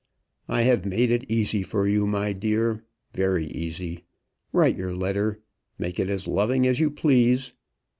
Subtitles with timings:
[0.47, 4.03] "I have made it easy for you, my dear; very easy.
[4.51, 5.43] Write your letter.
[5.77, 7.53] Make it as loving as you please.